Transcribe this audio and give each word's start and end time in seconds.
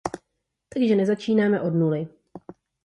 Takže 0.73 0.95
nezačínáme 0.95 1.61
od 1.61 1.69
nuly. 1.73 2.07